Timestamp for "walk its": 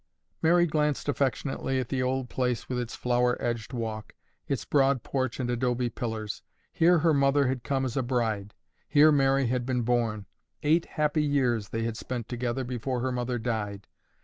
3.71-4.65